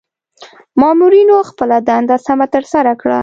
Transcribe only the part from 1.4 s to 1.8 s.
خپله